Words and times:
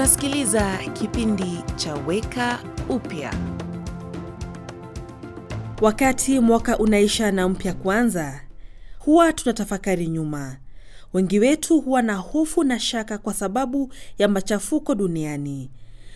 Unasikiliza 0.00 0.78
kipindi 0.92 1.58
cha 1.76 1.94
Weka 1.94 2.58
Upya. 2.88 3.34
Wakati 5.80 6.40
mwaka 6.40 6.78
unaisha 6.78 7.32
na 7.32 7.48
mpya 7.48 7.72
kuanza, 7.74 8.40
huwa 8.98 9.32
tunatafakari 9.32 10.06
nyuma. 10.06 10.56
Wengi 11.12 11.38
wetu 11.38 11.80
huwa 11.80 12.02
na 12.02 12.14
hofu 12.14 12.64
na 12.64 12.78
shaka 12.78 13.18
kwa 13.18 13.34
sababu 13.34 13.92
ya 14.18 14.28
machafuko 14.28 14.94
duniani. 14.94 15.70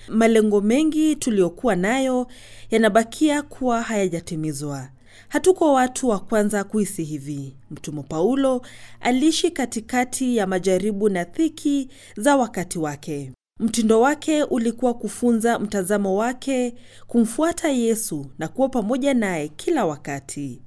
Malengo 0.09 0.61
mengi 0.61 1.17
tuliyokuwa 1.17 1.77
nayo 1.77 2.27
yanabakia 2.71 3.43
kuwa 3.43 3.83
hayajatimizwa. 3.83 4.89
Hatuko 5.29 5.73
watu 5.73 6.09
wa 6.09 6.21
kwanza 6.21 6.65
kuhisi 6.65 7.05
hivi. 7.05 7.57
Mtume 7.71 8.03
Paulo 8.03 8.63
aliishi 9.01 9.51
katikati 9.51 10.37
ya 10.37 10.47
majaribu 10.47 11.09
na 11.09 11.25
dhiki 11.25 11.89
za 12.17 12.37
wakati 12.37 12.79
wake. 12.79 13.33
Mtindo 13.61 14.01
wake 14.01 14.43
ulikuwa 14.43 14.95
kufunza 14.95 15.59
mtazamo 15.59 16.17
wake, 16.17 16.75
kumfuata 17.07 17.69
Yesu 17.69 18.27
na 18.39 18.49
kuwa 18.49 18.69
pamoja 18.69 19.15
naye 19.15 19.49
kila 19.49 19.87
wakati. 19.87 20.63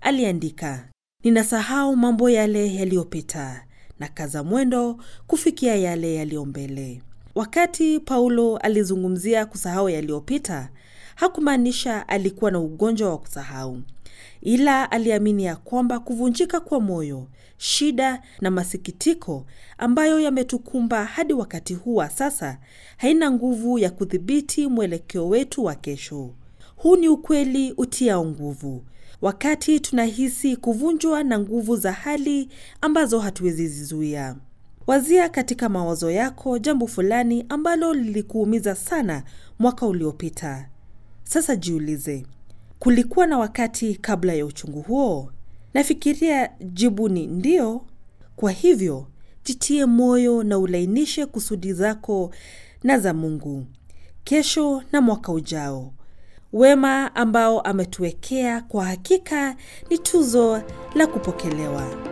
Aliandika, 0.00 0.88
ninasahau 1.24 1.96
mambo 1.96 2.30
yale 2.30 2.74
yaliyopita 2.74 3.66
na 3.98 4.08
kaza 4.08 4.44
mwendo 4.44 4.98
kufikia 5.26 5.76
yale 5.76 6.14
yaliyo 6.14 6.44
mbele. 6.44 7.02
Wakati 7.34 8.00
Paulo 8.00 8.56
alizungumzia 8.56 9.46
kusahau 9.46 9.88
yaliyopita, 9.88 10.68
hakumaanisha 11.14 12.08
alikuwa 12.08 12.50
na 12.50 12.60
ugonjwa 12.60 13.10
wa 13.10 13.18
kusahau, 13.18 13.80
ila 14.40 14.90
aliamini 14.90 15.44
ya 15.44 15.56
kwamba 15.56 15.98
kuvunjika 15.98 16.60
kwa 16.60 16.80
moyo, 16.80 17.26
shida 17.56 18.22
na 18.40 18.50
masikitiko 18.50 19.46
ambayo 19.78 20.20
yametukumba 20.20 21.04
hadi 21.04 21.32
wakati 21.32 21.74
huu 21.74 21.94
wa 21.94 22.10
sasa 22.10 22.58
haina 22.96 23.30
nguvu 23.30 23.78
ya 23.78 23.90
kudhibiti 23.90 24.66
mwelekeo 24.66 25.28
wetu 25.28 25.64
wa 25.64 25.74
kesho. 25.74 26.30
Huu 26.76 26.96
ni 26.96 27.08
ukweli 27.08 27.72
utiao 27.76 28.24
nguvu 28.24 28.84
wakati 29.22 29.80
tunahisi 29.80 30.56
kuvunjwa 30.56 31.24
na 31.24 31.38
nguvu 31.38 31.76
za 31.76 31.92
hali 31.92 32.48
ambazo 32.80 33.18
hatuwezi 33.18 33.68
zizuia. 33.68 34.36
Wazia 34.86 35.28
katika 35.28 35.68
mawazo 35.68 36.10
yako 36.10 36.58
jambo 36.58 36.86
fulani 36.86 37.46
ambalo 37.48 37.94
lilikuumiza 37.94 38.74
sana 38.74 39.22
mwaka 39.58 39.86
uliopita. 39.86 40.68
Sasa 41.24 41.56
jiulize, 41.56 42.26
kulikuwa 42.78 43.26
na 43.26 43.38
wakati 43.38 43.94
kabla 43.94 44.32
ya 44.34 44.46
uchungu 44.46 44.80
huo? 44.82 45.32
Nafikiria 45.74 46.50
jibu 46.60 47.08
ni 47.08 47.26
ndio. 47.26 47.80
Kwa 48.36 48.50
hivyo 48.50 49.06
jitie 49.44 49.86
moyo 49.86 50.42
na 50.42 50.58
ulainishe 50.58 51.26
kusudi 51.26 51.72
zako 51.72 52.30
na 52.82 52.98
za 52.98 53.14
Mungu 53.14 53.66
kesho 54.24 54.82
na 54.92 55.00
mwaka 55.00 55.32
ujao. 55.32 55.92
Wema 56.52 57.14
ambao 57.16 57.60
ametuwekea 57.60 58.60
kwa 58.60 58.84
hakika 58.84 59.56
ni 59.90 59.98
tuzo 59.98 60.62
la 60.94 61.06
kupokelewa. 61.06 62.11